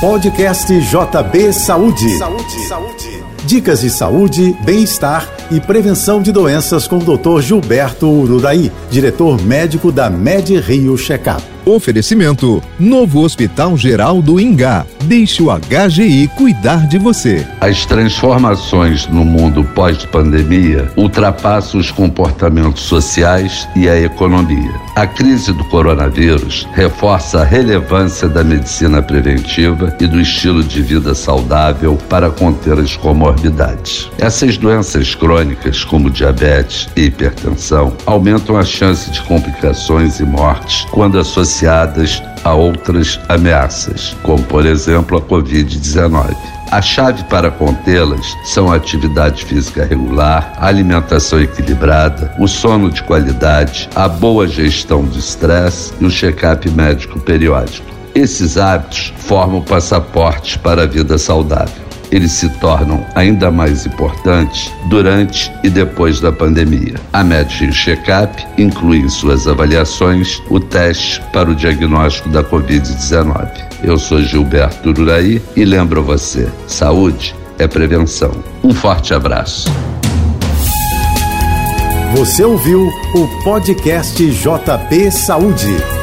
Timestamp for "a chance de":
38.56-39.20